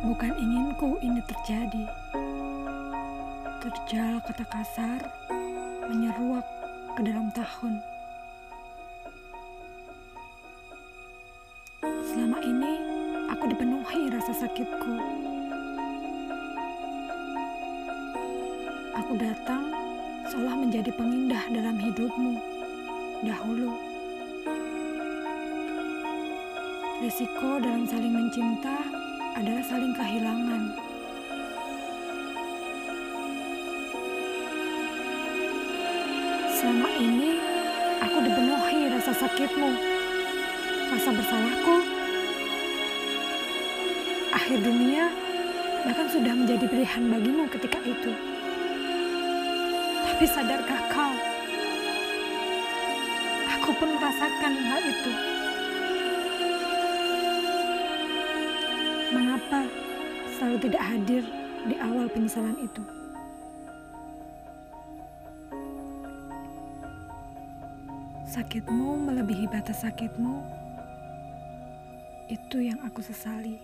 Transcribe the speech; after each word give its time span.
Bukan 0.00 0.32
inginku 0.40 0.96
ini 1.04 1.20
terjadi. 1.28 1.84
Terjal 3.60 4.16
kata 4.24 4.48
kasar 4.48 5.00
menyeruak 5.92 6.46
ke 6.96 7.04
dalam 7.04 7.28
tahun. 7.36 7.84
Selama 11.84 12.40
ini 12.40 12.72
aku 13.28 13.44
dipenuhi 13.52 14.08
rasa 14.08 14.32
sakitku. 14.40 14.96
Aku 19.04 19.12
datang 19.20 19.68
seolah 20.32 20.56
menjadi 20.56 20.96
pengindah 20.96 21.44
dalam 21.52 21.76
hidupmu 21.76 22.40
dahulu. 23.20 23.76
Risiko 27.04 27.60
dalam 27.60 27.84
saling 27.84 28.16
mencinta 28.16 28.99
adalah 29.38 29.62
saling 29.62 29.94
kehilangan. 29.94 30.62
Selama 36.50 36.88
ini 36.98 37.40
aku 38.02 38.18
dipenuhi 38.20 38.80
rasa 38.92 39.12
sakitmu, 39.16 39.70
rasa 40.92 41.10
bersalahku. 41.14 41.76
Akhir 44.30 44.58
dunia 44.62 45.08
bahkan 45.86 46.06
sudah 46.10 46.34
menjadi 46.36 46.66
pilihan 46.68 47.04
bagimu 47.08 47.48
ketika 47.48 47.80
itu. 47.86 48.12
Tapi 50.04 50.24
sadarkah 50.28 50.80
kau? 50.92 51.14
Aku 53.56 53.70
pun 53.78 53.88
merasakan 53.96 54.52
hal 54.68 54.82
itu. 54.84 55.39
Mengapa 59.10 59.66
selalu 60.38 60.70
tidak 60.70 60.82
hadir 60.86 61.26
di 61.66 61.74
awal 61.82 62.06
penyesalan 62.14 62.54
itu? 62.62 62.78
Sakitmu 68.30 69.10
melebihi 69.10 69.50
batas 69.50 69.82
sakitmu. 69.82 70.46
Itu 72.30 72.62
yang 72.62 72.78
aku 72.86 73.02
sesali. 73.02 73.58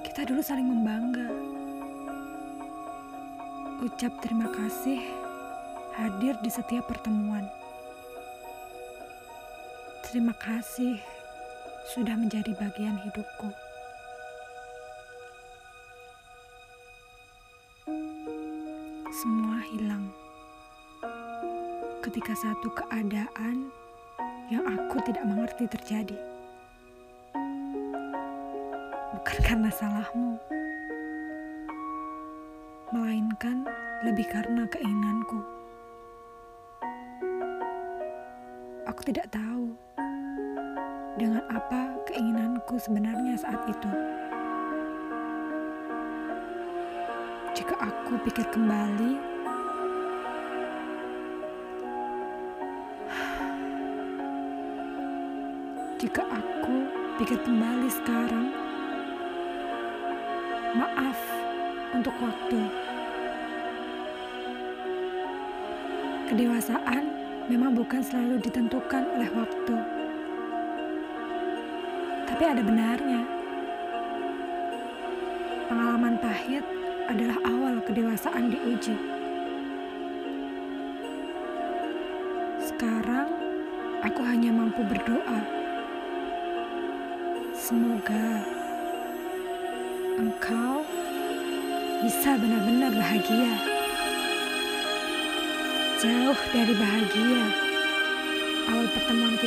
Kita 0.00 0.24
dulu 0.24 0.40
saling 0.40 0.64
membangga. 0.64 1.28
Ucap 3.84 4.16
terima 4.24 4.48
kasih 4.48 5.04
hadir 6.00 6.40
di 6.40 6.48
setiap 6.48 6.88
pertemuan. 6.88 7.44
Terima 10.08 10.32
kasih 10.32 11.13
sudah 11.84 12.16
menjadi 12.16 12.56
bagian 12.56 12.96
hidupku. 12.96 13.52
Semua 19.12 19.60
hilang 19.68 20.08
ketika 22.00 22.32
satu 22.32 22.72
keadaan 22.72 23.68
yang 24.48 24.64
aku 24.64 24.96
tidak 25.04 25.28
mengerti 25.28 25.68
terjadi. 25.68 26.16
Bukan 29.20 29.38
karena 29.48 29.68
salahmu, 29.68 30.40
melainkan 32.96 33.68
lebih 34.08 34.24
karena 34.32 34.64
keinginanku. 34.72 35.40
Aku 38.88 39.00
tidak 39.04 39.28
tahu 39.28 39.83
dengan 41.14 41.46
apa 41.46 41.94
keinginanku 42.10 42.74
sebenarnya 42.74 43.38
saat 43.38 43.62
itu. 43.70 43.90
Jika 47.54 47.74
aku 47.78 48.18
pikir 48.26 48.42
kembali, 48.50 49.12
jika 56.02 56.22
aku 56.34 56.76
pikir 57.22 57.38
kembali 57.46 57.88
sekarang, 57.94 58.50
maaf 60.74 61.18
untuk 61.94 62.14
waktu. 62.18 62.60
Kedewasaan 66.26 67.04
memang 67.46 67.78
bukan 67.78 68.02
selalu 68.02 68.42
ditentukan 68.42 69.06
oleh 69.14 69.30
waktu 69.30 70.03
tapi 72.34 72.50
ada 72.50 72.66
benarnya. 72.66 73.22
Pengalaman 75.70 76.18
pahit 76.18 76.66
adalah 77.06 77.38
awal 77.46 77.78
kedewasaan 77.86 78.50
diuji. 78.50 78.98
Sekarang 82.58 83.30
aku 84.02 84.18
hanya 84.26 84.50
mampu 84.50 84.82
berdoa. 84.82 85.46
Semoga 87.54 88.42
engkau 90.18 90.82
bisa 92.02 92.34
benar-benar 92.34 92.98
bahagia. 92.98 93.54
Jauh 96.02 96.40
dari 96.50 96.74
bahagia 96.74 97.46
awal 98.74 98.90
pertemuan. 98.90 99.38